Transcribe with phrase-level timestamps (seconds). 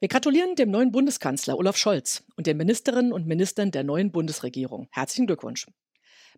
[0.00, 4.88] Wir gratulieren dem neuen Bundeskanzler Olaf Scholz und den Ministerinnen und Ministern der neuen Bundesregierung.
[4.90, 5.66] Herzlichen Glückwunsch.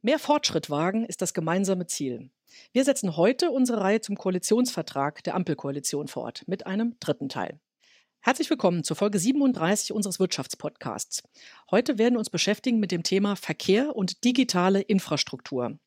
[0.03, 2.31] Mehr Fortschritt wagen ist das gemeinsame Ziel.
[2.73, 7.59] Wir setzen heute unsere Reihe zum Koalitionsvertrag der Ampelkoalition fort mit einem dritten Teil.
[8.21, 11.23] Herzlich willkommen zur Folge 37 unseres Wirtschaftspodcasts.
[11.71, 15.79] Heute werden wir uns beschäftigen mit dem Thema Verkehr und digitale Infrastruktur.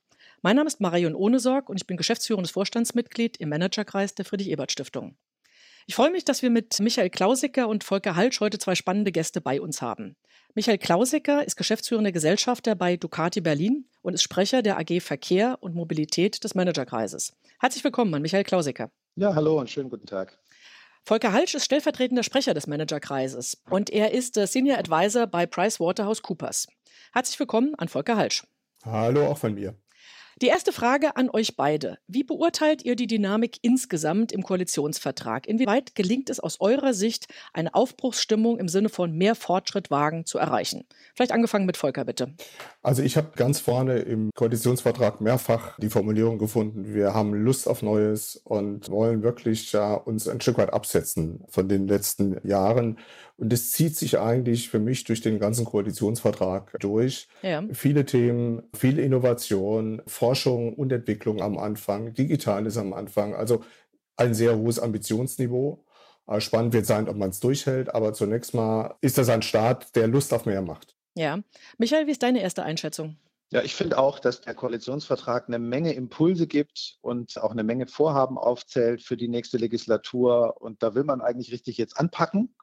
[0.42, 5.18] Mein Name ist Marion Ohnesorg und ich bin geschäftsführendes Vorstandsmitglied im Managerkreis der Friedrich-Ebert-Stiftung.
[5.90, 9.42] Ich freue mich, dass wir mit Michael Klausicker und Volker Halsch heute zwei spannende Gäste
[9.42, 10.16] bei uns haben.
[10.54, 15.74] Michael Klausicker ist geschäftsführender Gesellschafter bei Ducati Berlin und ist Sprecher der AG Verkehr und
[15.74, 17.34] Mobilität des Managerkreises.
[17.60, 18.92] Herzlich willkommen an Michael Klausicker.
[19.16, 20.38] Ja, hallo und schönen guten Tag.
[21.06, 26.68] Volker Halsch ist stellvertretender Sprecher des Managerkreises und er ist Senior Advisor bei PricewaterhouseCoopers.
[27.14, 28.46] Herzlich willkommen an Volker Halsch.
[28.86, 29.74] Hallo auch von mir.
[30.42, 31.98] Die erste Frage an euch beide.
[32.08, 35.46] Wie beurteilt ihr die Dynamik insgesamt im Koalitionsvertrag?
[35.46, 40.38] Inwieweit gelingt es aus eurer Sicht, eine Aufbruchsstimmung im Sinne von mehr Fortschritt wagen zu
[40.38, 40.86] erreichen?
[41.14, 42.36] Vielleicht angefangen mit Volker, bitte.
[42.82, 47.82] Also ich habe ganz vorne im Koalitionsvertrag mehrfach die Formulierung gefunden, wir haben Lust auf
[47.82, 52.98] Neues und wollen wirklich ja, uns ein Stück weit absetzen von den letzten Jahren
[53.40, 57.30] und es zieht sich eigentlich für mich durch den ganzen Koalitionsvertrag durch.
[57.42, 57.64] Ja.
[57.72, 63.34] Viele Themen, viel Innovation, Forschung und Entwicklung am Anfang, Digitales am Anfang.
[63.34, 63.64] Also
[64.18, 65.86] ein sehr hohes Ambitionsniveau.
[66.28, 69.96] Äh, spannend wird sein, ob man es durchhält, aber zunächst mal ist das ein Start,
[69.96, 70.98] der Lust auf mehr macht.
[71.16, 71.40] Ja.
[71.78, 73.16] Michael, wie ist deine erste Einschätzung?
[73.52, 77.88] Ja, ich finde auch, dass der Koalitionsvertrag eine Menge Impulse gibt und auch eine Menge
[77.88, 80.58] Vorhaben aufzählt für die nächste Legislatur.
[80.60, 82.54] Und da will man eigentlich richtig jetzt anpacken.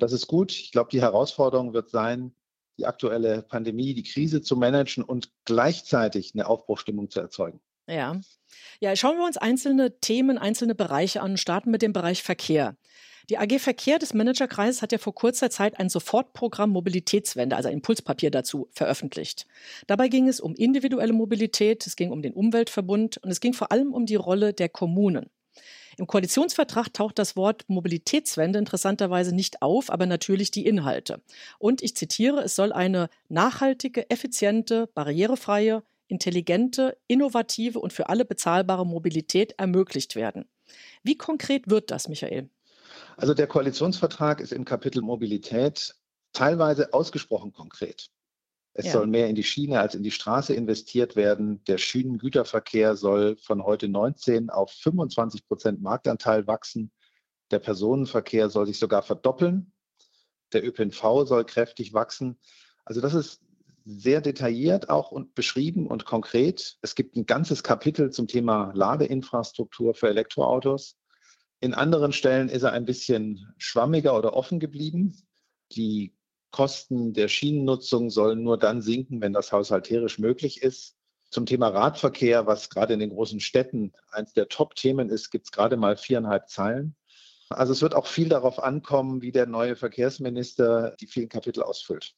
[0.00, 0.52] Das ist gut.
[0.52, 2.32] Ich glaube, die Herausforderung wird sein,
[2.78, 7.60] die aktuelle Pandemie, die Krise zu managen und gleichzeitig eine Aufbruchstimmung zu erzeugen.
[7.86, 8.20] Ja.
[8.80, 12.76] Ja, schauen wir uns einzelne Themen, einzelne Bereiche an, starten mit dem Bereich Verkehr.
[13.28, 17.74] Die AG Verkehr des Managerkreises hat ja vor kurzer Zeit ein Sofortprogramm Mobilitätswende, also ein
[17.74, 19.46] Impulspapier dazu, veröffentlicht.
[19.86, 23.70] Dabei ging es um individuelle Mobilität, es ging um den Umweltverbund und es ging vor
[23.70, 25.30] allem um die Rolle der Kommunen.
[26.00, 31.20] Im Koalitionsvertrag taucht das Wort Mobilitätswende interessanterweise nicht auf, aber natürlich die Inhalte.
[31.58, 38.86] Und ich zitiere, es soll eine nachhaltige, effiziente, barrierefreie, intelligente, innovative und für alle bezahlbare
[38.86, 40.48] Mobilität ermöglicht werden.
[41.02, 42.48] Wie konkret wird das, Michael?
[43.18, 45.96] Also der Koalitionsvertrag ist im Kapitel Mobilität
[46.32, 48.08] teilweise ausgesprochen konkret.
[48.72, 48.92] Es ja.
[48.92, 51.62] soll mehr in die Schiene als in die Straße investiert werden.
[51.64, 56.92] Der Schienengüterverkehr soll von heute 19 auf 25 Prozent Marktanteil wachsen.
[57.50, 59.72] Der Personenverkehr soll sich sogar verdoppeln.
[60.52, 62.38] Der ÖPNV soll kräftig wachsen.
[62.84, 63.40] Also das ist
[63.84, 66.78] sehr detailliert auch und beschrieben und konkret.
[66.82, 70.96] Es gibt ein ganzes Kapitel zum Thema Ladeinfrastruktur für Elektroautos.
[71.60, 75.16] In anderen Stellen ist er ein bisschen schwammiger oder offen geblieben.
[75.72, 76.14] Die
[76.50, 80.96] Kosten der Schienennutzung sollen nur dann sinken, wenn das haushalterisch möglich ist.
[81.30, 85.52] Zum Thema Radverkehr, was gerade in den großen Städten eines der Top-Themen ist, gibt es
[85.52, 86.96] gerade mal viereinhalb Zeilen.
[87.50, 92.14] Also es wird auch viel darauf ankommen, wie der neue Verkehrsminister die vielen Kapitel ausfüllt.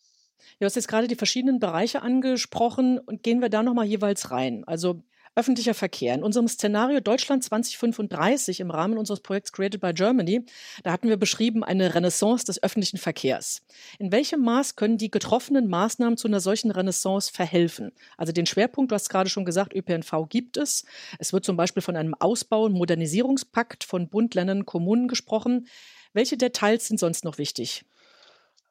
[0.59, 4.65] Du hast jetzt gerade die verschiedenen Bereiche angesprochen und gehen wir da nochmal jeweils rein.
[4.65, 5.03] Also
[5.35, 6.15] öffentlicher Verkehr.
[6.15, 10.45] In unserem Szenario Deutschland 2035 im Rahmen unseres Projekts Created by Germany,
[10.83, 13.63] da hatten wir beschrieben eine Renaissance des öffentlichen Verkehrs.
[13.99, 17.93] In welchem Maß können die getroffenen Maßnahmen zu einer solchen Renaissance verhelfen?
[18.17, 20.85] Also den Schwerpunkt, du hast gerade schon gesagt, ÖPNV gibt es.
[21.19, 25.67] Es wird zum Beispiel von einem Ausbau- und Modernisierungspakt von Bund, Ländern, Kommunen gesprochen.
[26.13, 27.85] Welche Details sind sonst noch wichtig?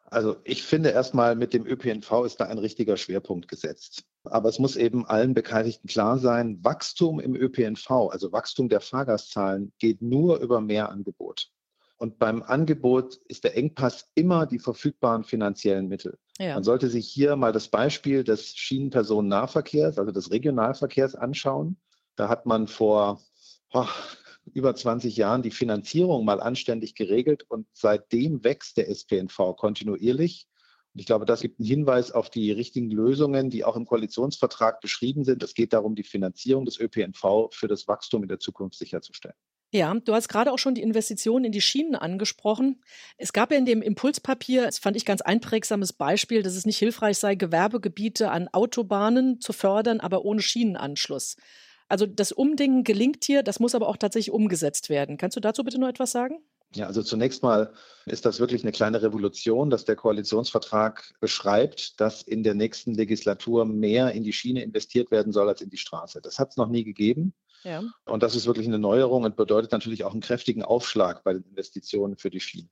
[0.05, 4.03] Also ich finde erstmal mit dem ÖPNV ist da ein richtiger Schwerpunkt gesetzt.
[4.24, 9.74] Aber es muss eben allen Beteiligten klar sein, Wachstum im ÖPNV, also Wachstum der Fahrgastzahlen,
[9.80, 11.50] geht nur über mehr Angebot.
[11.98, 16.18] Und beim Angebot ist der Engpass immer die verfügbaren finanziellen Mittel.
[16.40, 16.56] Ja.
[16.56, 21.78] Man sollte sich hier mal das Beispiel des Schienenpersonennahverkehrs, also des Regionalverkehrs anschauen.
[22.16, 23.22] Da hat man vor
[23.74, 23.86] oh,
[24.53, 30.47] über 20 Jahren die Finanzierung mal anständig geregelt und seitdem wächst der SPNV kontinuierlich.
[30.93, 34.82] Und ich glaube, das gibt einen Hinweis auf die richtigen Lösungen, die auch im Koalitionsvertrag
[34.82, 35.41] beschrieben sind.
[35.41, 39.35] Es geht darum, die Finanzierung des ÖPNV für das Wachstum in der Zukunft sicherzustellen.
[39.73, 42.84] Ja, du hast gerade auch schon die Investitionen in die Schienen angesprochen.
[43.16, 46.78] Es gab ja in dem Impulspapier, das fand ich ganz einprägsames Beispiel, dass es nicht
[46.78, 51.38] hilfreich sei, Gewerbegebiete an Autobahnen zu fördern, aber ohne Schienenanschluss.
[51.88, 55.16] Also das Umdenken gelingt hier, das muss aber auch tatsächlich umgesetzt werden.
[55.16, 56.40] Kannst du dazu bitte noch etwas sagen?
[56.73, 57.73] Ja, also zunächst mal
[58.06, 63.66] ist das wirklich eine kleine Revolution, dass der Koalitionsvertrag beschreibt, dass in der nächsten Legislatur
[63.66, 66.22] mehr in die Schiene investiert werden soll als in die Straße.
[66.22, 67.34] Das hat es noch nie gegeben.
[67.64, 67.84] Ja.
[68.06, 71.44] Und das ist wirklich eine Neuerung und bedeutet natürlich auch einen kräftigen Aufschlag bei den
[71.44, 72.70] Investitionen für die Schiene.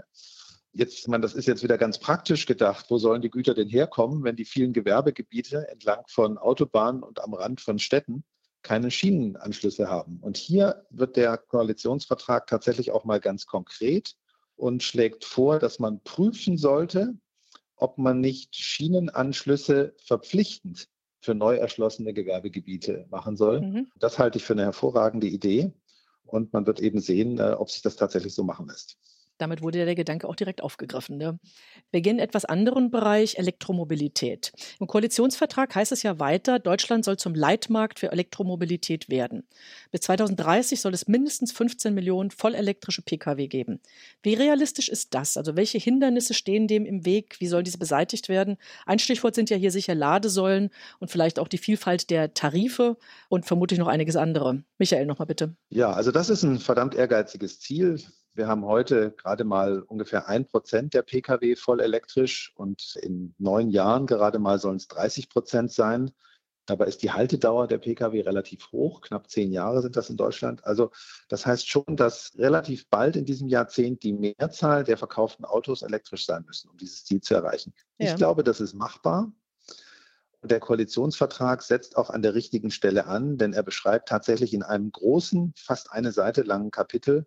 [0.72, 2.86] Jetzt, man, das ist jetzt wieder ganz praktisch gedacht.
[2.90, 7.34] Wo sollen die Güter denn herkommen, wenn die vielen Gewerbegebiete entlang von Autobahnen und am
[7.34, 8.24] Rand von Städten
[8.62, 10.20] keine Schienenanschlüsse haben?
[10.22, 14.16] Und hier wird der Koalitionsvertrag tatsächlich auch mal ganz konkret
[14.56, 17.14] und schlägt vor, dass man prüfen sollte,
[17.76, 20.88] ob man nicht Schienenanschlüsse verpflichtend
[21.22, 23.62] für neu erschlossene Gewerbegebiete machen soll.
[23.62, 23.92] Mhm.
[23.98, 25.74] Das halte ich für eine hervorragende Idee.
[26.26, 28.98] Und man wird eben sehen, äh, ob sich das tatsächlich so machen lässt.
[29.40, 31.18] Damit wurde der Gedanke auch direkt aufgegriffen.
[31.18, 31.40] Ne?
[31.92, 34.52] Wir gehen in etwas anderen Bereich, Elektromobilität.
[34.80, 39.48] Im Koalitionsvertrag heißt es ja weiter, Deutschland soll zum Leitmarkt für Elektromobilität werden.
[39.92, 43.80] Bis 2030 soll es mindestens 15 Millionen vollelektrische Pkw geben.
[44.22, 45.38] Wie realistisch ist das?
[45.38, 47.38] Also welche Hindernisse stehen dem im Weg?
[47.40, 48.58] Wie soll diese beseitigt werden?
[48.86, 50.70] Ein Stichwort sind ja hier sicher Ladesäulen
[51.00, 52.98] und vielleicht auch die Vielfalt der Tarife
[53.30, 54.64] und vermutlich noch einiges andere.
[54.78, 55.56] Michael, nochmal bitte.
[55.70, 58.00] Ja, also das ist ein verdammt ehrgeiziges Ziel.
[58.34, 63.70] Wir haben heute gerade mal ungefähr ein Prozent der Pkw voll elektrisch und in neun
[63.70, 66.12] Jahren gerade mal sollen es 30 Prozent sein.
[66.70, 69.02] Dabei ist die Haltedauer der Pkw relativ hoch.
[69.02, 70.64] Knapp zehn Jahre sind das in Deutschland.
[70.66, 70.92] Also
[71.28, 76.28] das heißt schon, dass relativ bald in diesem Jahrzehnt die Mehrzahl der verkauften Autos elektrisch
[76.28, 77.74] sein müssen, um dieses Ziel zu erreichen.
[77.98, 78.12] Ja.
[78.12, 79.32] Ich glaube, das ist machbar.
[80.44, 84.92] Der Koalitionsvertrag setzt auch an der richtigen Stelle an, denn er beschreibt tatsächlich in einem
[84.92, 87.26] großen, fast eine Seite langen Kapitel,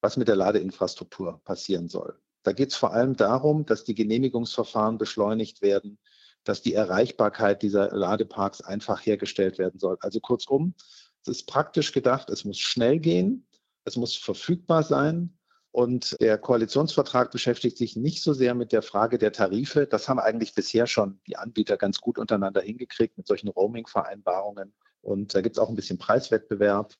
[0.00, 2.18] was mit der Ladeinfrastruktur passieren soll.
[2.42, 5.98] Da geht es vor allem darum, dass die Genehmigungsverfahren beschleunigt werden,
[6.44, 9.98] dass die Erreichbarkeit dieser Ladeparks einfach hergestellt werden soll.
[10.00, 10.74] Also kurzum,
[11.22, 13.46] es ist praktisch gedacht, es muss schnell gehen,
[13.84, 15.34] es muss verfügbar sein.
[15.70, 19.86] Und der Koalitionsvertrag beschäftigt sich nicht so sehr mit der Frage der Tarife.
[19.86, 24.72] Das haben eigentlich bisher schon die Anbieter ganz gut untereinander hingekriegt mit solchen Roaming-Vereinbarungen.
[25.02, 26.94] Und da gibt es auch ein bisschen Preiswettbewerb.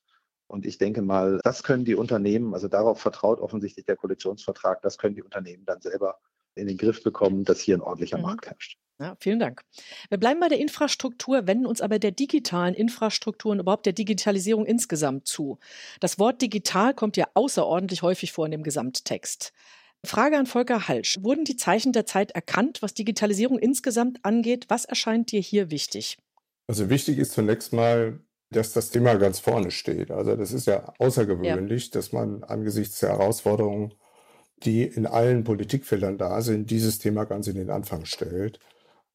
[0.49, 4.97] Und ich denke mal, das können die Unternehmen, also darauf vertraut offensichtlich der Koalitionsvertrag, das
[4.97, 6.17] können die Unternehmen dann selber
[6.55, 8.23] in den Griff bekommen, dass hier ein ordentlicher mhm.
[8.23, 8.79] Markt herrscht.
[8.99, 9.61] Ja, vielen Dank.
[10.09, 14.65] Wir bleiben bei der Infrastruktur, wenden uns aber der digitalen Infrastruktur und überhaupt der Digitalisierung
[14.65, 15.59] insgesamt zu.
[15.99, 19.53] Das Wort digital kommt ja außerordentlich häufig vor in dem Gesamttext.
[20.03, 21.17] Frage an Volker Halsch.
[21.21, 24.65] Wurden die Zeichen der Zeit erkannt, was Digitalisierung insgesamt angeht?
[24.67, 26.17] Was erscheint dir hier wichtig?
[26.67, 28.19] Also wichtig ist zunächst mal,
[28.51, 30.11] dass das Thema ganz vorne steht.
[30.11, 31.91] Also das ist ja außergewöhnlich, ja.
[31.91, 33.93] dass man angesichts der Herausforderungen,
[34.63, 38.59] die in allen Politikfeldern da sind, dieses Thema ganz in den Anfang stellt.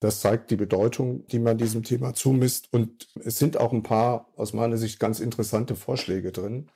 [0.01, 2.73] Das zeigt die Bedeutung, die man diesem Thema zumisst.
[2.73, 6.69] Und es sind auch ein paar aus meiner Sicht ganz interessante Vorschläge drin,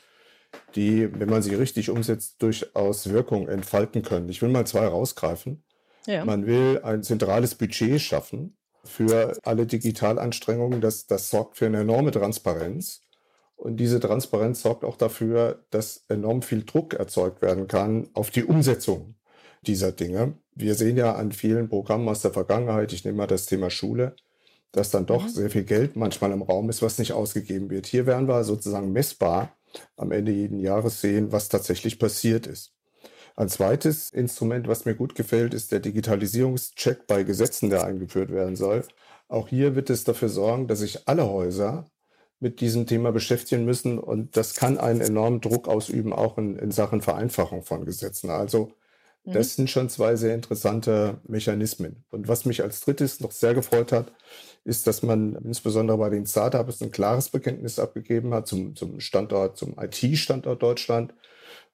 [0.75, 4.29] die, wenn man sie richtig umsetzt, durchaus Wirkung entfalten können.
[4.29, 5.63] Ich will mal zwei rausgreifen.
[6.07, 6.25] Ja.
[6.25, 10.81] Man will ein zentrales Budget schaffen, für alle Digitalanstrengungen.
[10.81, 13.03] Das, das sorgt für eine enorme Transparenz.
[13.57, 18.45] Und diese Transparenz sorgt auch dafür, dass enorm viel Druck erzeugt werden kann auf die
[18.45, 19.17] Umsetzung
[19.63, 20.35] dieser Dinge.
[20.55, 24.15] Wir sehen ja an vielen Programmen aus der Vergangenheit, ich nehme mal das Thema Schule,
[24.71, 25.29] dass dann doch mhm.
[25.29, 27.87] sehr viel Geld manchmal im Raum ist, was nicht ausgegeben wird.
[27.87, 29.57] Hier werden wir sozusagen messbar
[29.97, 32.78] am Ende jeden Jahres sehen, was tatsächlich passiert ist.
[33.39, 38.57] Ein zweites Instrument, was mir gut gefällt, ist der Digitalisierungscheck bei Gesetzen, der eingeführt werden
[38.57, 38.83] soll.
[39.29, 41.89] Auch hier wird es dafür sorgen, dass sich alle Häuser
[42.41, 46.73] mit diesem Thema beschäftigen müssen und das kann einen enormen Druck ausüben, auch in, in
[46.73, 48.29] Sachen Vereinfachung von Gesetzen.
[48.31, 48.73] Also
[49.25, 49.35] mhm.
[49.35, 52.05] das sind schon zwei sehr interessante Mechanismen.
[52.11, 54.11] Und was mich als drittes noch sehr gefreut hat,
[54.65, 59.57] ist, dass man insbesondere bei den Startups ein klares Bekenntnis abgegeben hat zum, zum Standort,
[59.57, 61.15] zum IT-Standort Deutschland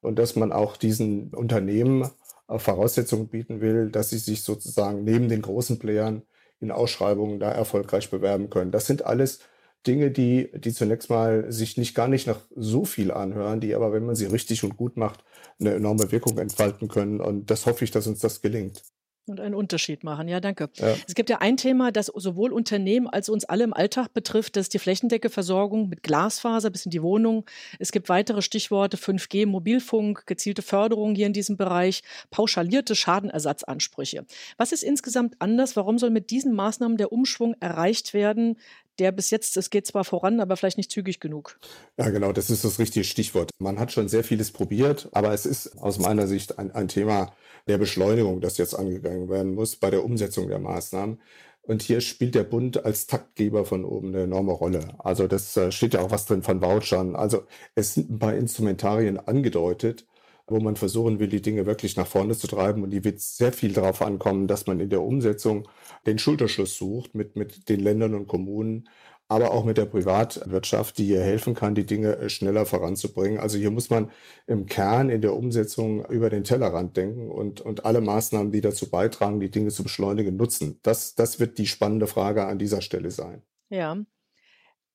[0.04, 2.08] und dass man auch diesen Unternehmen
[2.49, 6.23] Voraussetzungen bieten will, dass sie sich sozusagen neben den großen Playern
[6.61, 8.70] in Ausschreibungen da erfolgreich bewerben können.
[8.70, 9.40] Das sind alles
[9.87, 13.92] Dinge, die, die zunächst mal sich nicht gar nicht nach so viel anhören, die aber,
[13.92, 15.25] wenn man sie richtig und gut macht,
[15.61, 17.20] eine enorme Wirkung entfalten können.
[17.20, 18.82] Und das hoffe ich, dass uns das gelingt.
[19.26, 20.28] Und einen Unterschied machen.
[20.28, 20.69] Ja, danke.
[20.75, 20.95] Ja.
[21.09, 24.57] Es gibt ja ein Thema, das sowohl Unternehmen als uns alle im Alltag betrifft.
[24.57, 27.47] Das ist die Flächendeckeversorgung mit Glasfaser bis in die Wohnung.
[27.78, 34.26] Es gibt weitere Stichworte 5G, Mobilfunk, gezielte Förderung hier in diesem Bereich, pauschalierte Schadenersatzansprüche.
[34.59, 35.75] Was ist insgesamt anders?
[35.75, 38.59] Warum soll mit diesen Maßnahmen der Umschwung erreicht werden,
[38.99, 41.59] der bis jetzt, es geht zwar voran, aber vielleicht nicht zügig genug.
[41.99, 43.51] Ja, genau, das ist das richtige Stichwort.
[43.59, 47.33] Man hat schon sehr vieles probiert, aber es ist aus meiner Sicht ein, ein Thema,
[47.67, 51.19] der Beschleunigung, das jetzt angegangen werden muss bei der Umsetzung der Maßnahmen.
[51.63, 54.97] Und hier spielt der Bund als Taktgeber von oben eine enorme Rolle.
[54.99, 57.17] Also das äh, steht ja auch was drin von Vouchern.
[57.17, 60.05] Also es sind ein paar Instrumentarien angedeutet,
[60.47, 62.83] wo man versuchen will, die Dinge wirklich nach vorne zu treiben.
[62.83, 65.69] Und die wird sehr viel darauf ankommen, dass man in der Umsetzung
[66.07, 68.89] den Schulterschluss sucht mit, mit den Ländern und Kommunen,
[69.29, 73.39] aber auch mit der Privatwirtschaft, die hier helfen kann, die Dinge äh, schneller voranzubringen.
[73.39, 74.11] Also hier muss man
[74.47, 78.91] im Kern in der Umsetzung über den Tellerrand denken und, und alle Maßnahmen, die dazu
[78.91, 80.79] beitragen, die Dinge zu beschleunigen, nutzen.
[80.83, 83.43] Das, das wird die spannende Frage an dieser Stelle sein.
[83.71, 83.97] Ja.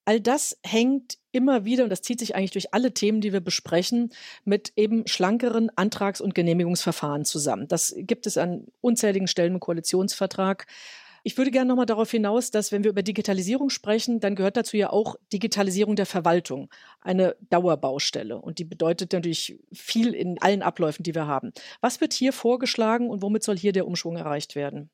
[0.10, 3.42] All das hängt immer wieder, und das zieht sich eigentlich durch alle Themen, die wir
[3.42, 4.10] besprechen,
[4.44, 7.68] mit eben schlankeren Antrags- und Genehmigungsverfahren zusammen.
[7.68, 10.66] Das gibt es an unzähligen Stellen im Koalitionsvertrag.
[11.22, 14.78] Ich würde gerne nochmal darauf hinaus, dass wenn wir über Digitalisierung sprechen, dann gehört dazu
[14.78, 18.42] ja auch Digitalisierung der Verwaltung, eine Dauerbaustelle.
[18.42, 21.52] Und die bedeutet natürlich viel in allen Abläufen, die wir haben.
[21.82, 24.90] Was wird hier vorgeschlagen und womit soll hier der Umschwung erreicht werden?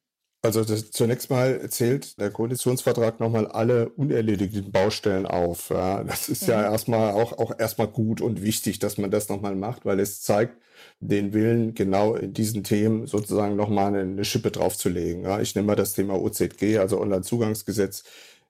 [0.45, 5.69] Also das, zunächst mal zählt der Koalitionsvertrag nochmal alle unerledigten Baustellen auf.
[5.71, 6.49] Ja, das ist mhm.
[6.49, 10.21] ja erstmal auch, auch erstmal gut und wichtig, dass man das nochmal macht, weil es
[10.21, 10.57] zeigt
[10.99, 15.23] den Willen, genau in diesen Themen sozusagen nochmal eine, eine Schippe draufzulegen.
[15.23, 18.03] Ja, ich nehme mal das Thema OZG, also Onlinezugangsgesetz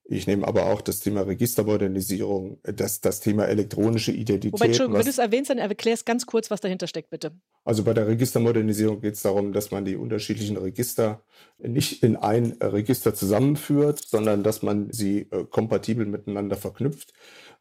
[0.07, 4.53] ich nehme aber auch das Thema Registermodernisierung, das, das Thema elektronische Identität.
[4.53, 7.31] Wobei, Entschuldigung, wenn du es erwähnst, dann erklär es ganz kurz, was dahinter steckt, bitte.
[7.63, 11.23] Also bei der Registermodernisierung geht es darum, dass man die unterschiedlichen Register
[11.57, 17.13] nicht in ein Register zusammenführt, sondern dass man sie äh, kompatibel miteinander verknüpft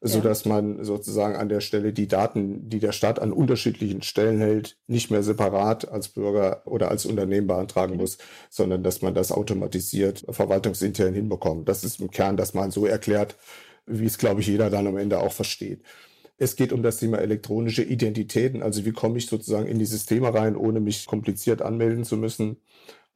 [0.06, 4.38] so dass man sozusagen an der Stelle die Daten, die der Staat an unterschiedlichen Stellen
[4.38, 8.00] hält, nicht mehr separat als Bürger oder als Unternehmen beantragen mhm.
[8.00, 8.18] muss,
[8.50, 11.70] sondern dass man das automatisiert verwaltungsintern hinbekommt.
[11.70, 13.36] Das ist im Kern das mal so erklärt,
[13.86, 15.82] wie es, glaube ich, jeder dann am Ende auch versteht.
[16.36, 18.62] Es geht um das Thema elektronische Identitäten.
[18.62, 22.56] Also wie komme ich sozusagen in die Systeme rein, ohne mich kompliziert anmelden zu müssen.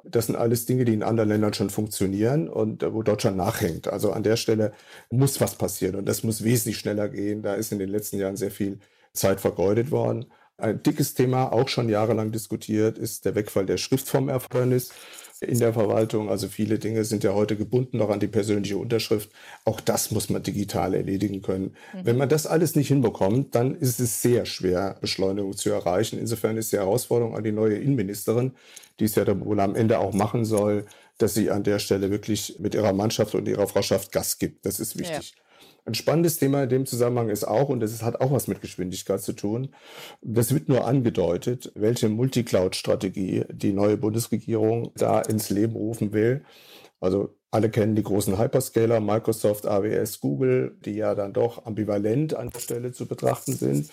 [0.04, 3.88] Das sind alles Dinge, die in anderen Ländern schon funktionieren und äh, wo Deutschland nachhängt.
[3.88, 4.72] Also an der Stelle
[5.10, 7.42] muss was passieren und das muss wesentlich schneller gehen.
[7.42, 8.78] Da ist in den letzten Jahren sehr viel
[9.12, 10.26] Zeit vergeudet worden.
[10.56, 14.90] Ein dickes Thema, auch schon jahrelang diskutiert, ist der Wegfall der Schriftformerfordernis
[15.40, 16.28] in der Verwaltung.
[16.28, 19.30] Also viele Dinge sind ja heute gebunden noch an die persönliche Unterschrift.
[19.64, 21.76] Auch das muss man digital erledigen können.
[21.94, 22.00] Mhm.
[22.04, 26.18] Wenn man das alles nicht hinbekommt, dann ist es sehr schwer, Beschleunigung zu erreichen.
[26.18, 28.52] Insofern ist die Herausforderung an die neue Innenministerin,
[28.98, 30.86] die es ja dann wohl am Ende auch machen soll,
[31.18, 34.64] dass sie an der Stelle wirklich mit ihrer Mannschaft und ihrer Frauschaft Gas gibt.
[34.66, 35.34] Das ist wichtig.
[35.36, 35.42] Ja.
[35.88, 39.22] Ein spannendes Thema in dem Zusammenhang ist auch, und das hat auch was mit Geschwindigkeit
[39.22, 39.74] zu tun,
[40.20, 46.44] das wird nur angedeutet, welche Multicloud-Strategie die neue Bundesregierung da ins Leben rufen will.
[47.00, 52.50] Also alle kennen die großen Hyperscaler, Microsoft, AWS, Google, die ja dann doch ambivalent an
[52.50, 53.88] der Stelle zu betrachten sind.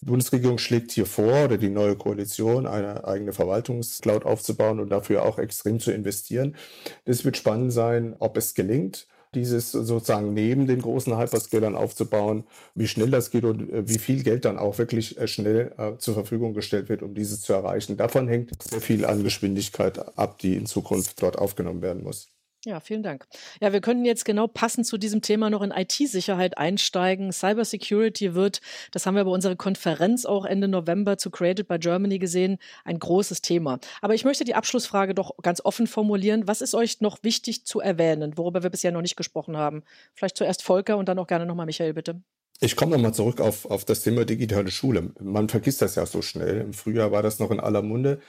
[0.00, 5.26] Die Bundesregierung schlägt hier vor, oder die neue Koalition, eine eigene Verwaltungscloud aufzubauen und dafür
[5.26, 6.56] auch extrem zu investieren.
[7.04, 12.88] Es wird spannend sein, ob es gelingt dieses sozusagen neben den großen Hyperscalern aufzubauen, wie
[12.88, 16.14] schnell das geht und äh, wie viel Geld dann auch wirklich äh, schnell äh, zur
[16.14, 17.96] Verfügung gestellt wird, um dieses zu erreichen.
[17.96, 22.33] Davon hängt sehr viel an Geschwindigkeit ab, die in Zukunft dort aufgenommen werden muss.
[22.66, 23.26] Ja, vielen Dank.
[23.60, 27.30] Ja, wir können jetzt genau passend zu diesem Thema noch in IT-Sicherheit einsteigen.
[27.30, 32.18] Cybersecurity wird, das haben wir bei unserer Konferenz auch Ende November zu Created by Germany
[32.18, 33.80] gesehen, ein großes Thema.
[34.00, 36.48] Aber ich möchte die Abschlussfrage doch ganz offen formulieren.
[36.48, 39.82] Was ist euch noch wichtig zu erwähnen, worüber wir bisher noch nicht gesprochen haben?
[40.14, 42.22] Vielleicht zuerst Volker und dann auch gerne nochmal Michael, bitte.
[42.60, 45.10] Ich komme nochmal zurück auf, auf das Thema digitale Schule.
[45.20, 46.62] Man vergisst das ja so schnell.
[46.62, 48.20] Im Frühjahr war das noch in aller Munde.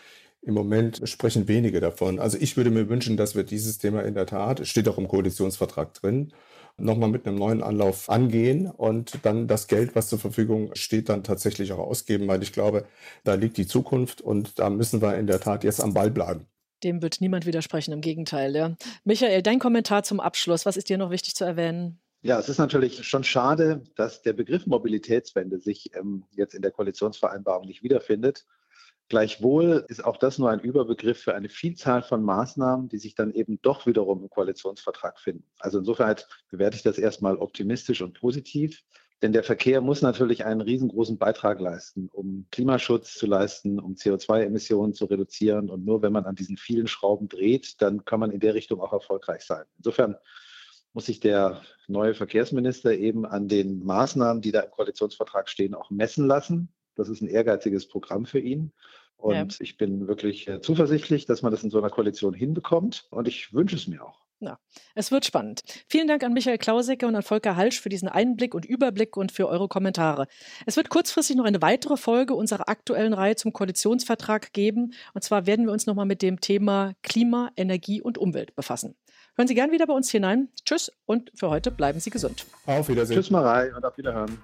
[0.46, 2.20] Im Moment sprechen wenige davon.
[2.20, 5.00] Also ich würde mir wünschen, dass wir dieses Thema in der Tat, es steht auch
[5.00, 6.34] im Koalitionsvertrag drin,
[6.78, 11.24] nochmal mit einem neuen Anlauf angehen und dann das Geld, was zur Verfügung steht, dann
[11.24, 12.86] tatsächlich auch ausgeben, weil ich glaube,
[13.24, 16.46] da liegt die Zukunft und da müssen wir in der Tat jetzt am Ball bleiben.
[16.84, 18.56] Dem wird niemand widersprechen, im Gegenteil.
[18.56, 18.75] Ja.
[19.04, 20.68] Michael, dein Kommentar zum Abschluss.
[20.68, 21.98] Was ist dir noch wichtig zu erwähnen?
[22.22, 26.72] Ja, es ist natürlich schon schade, dass der Begriff Mobilitätswende sich ähm, jetzt in der
[26.72, 28.46] Koalitionsvereinbarung nicht wiederfindet.
[29.08, 33.32] Gleichwohl ist auch das nur ein Überbegriff für eine Vielzahl von Maßnahmen, die sich dann
[33.32, 35.46] eben doch wiederum im Koalitionsvertrag finden.
[35.60, 36.16] Also insofern
[36.50, 38.84] bewerte ich das erstmal optimistisch und positiv.
[39.22, 44.94] Denn der Verkehr muss natürlich einen riesengroßen Beitrag leisten, um Klimaschutz zu leisten, um CO2-Emissionen
[44.94, 45.70] zu reduzieren.
[45.70, 48.82] Und nur wenn man an diesen vielen Schrauben dreht, dann kann man in der Richtung
[48.82, 49.64] auch erfolgreich sein.
[49.78, 50.16] Insofern
[50.94, 55.92] muss sich der neue Verkehrsminister eben an den Maßnahmen, die da im Koalitionsvertrag stehen, auch
[55.92, 56.70] messen lassen.
[56.96, 58.72] Das ist ein ehrgeiziges Programm für ihn.
[59.18, 59.58] Und ja.
[59.60, 63.08] ich bin wirklich äh, zuversichtlich, dass man das in so einer Koalition hinbekommt.
[63.10, 64.25] Und ich wünsche es mir auch.
[64.40, 64.60] Ja,
[64.96, 65.62] es wird spannend.
[65.88, 69.32] Vielen Dank an Michael Klausecke und an Volker Halsch für diesen Einblick und Überblick und
[69.32, 70.28] für eure Kommentare.
[70.66, 74.94] Es wird kurzfristig noch eine weitere Folge unserer aktuellen Reihe zum Koalitionsvertrag geben.
[75.14, 78.96] Und zwar werden wir uns nochmal mit dem Thema Klima, Energie und Umwelt befassen.
[79.38, 80.50] Hören Sie gern wieder bei uns hinein.
[80.66, 82.46] Tschüss und für heute bleiben Sie gesund.
[82.66, 83.16] Auf Wiedersehen.
[83.16, 84.38] Tschüss Marei und auf Wiederhören.